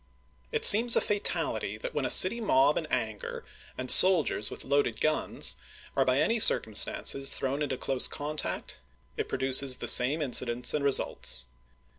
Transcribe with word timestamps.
It 0.51 0.65
seems 0.65 0.95
a 0.95 0.99
fatality 0.99 1.77
that 1.77 1.93
when 1.93 2.05
a 2.05 2.09
city 2.09 2.41
mob 2.41 2.75
in 2.75 2.87
anger 2.87 3.45
and 3.77 3.91
soldiers 3.91 4.49
with 4.49 4.65
loaded 4.65 4.99
guns 4.99 5.55
are 5.95 6.03
by 6.05 6.17
any 6.19 6.39
circum 6.39 6.73
stances 6.73 7.35
thrown 7.35 7.61
into 7.61 7.77
close 7.77 8.07
contact 8.07 8.79
it 9.15 9.29
produces 9.29 9.77
the 9.77 9.87
same 9.87 10.19
incidents 10.19 10.73
and 10.73 10.83
results. 10.83 11.45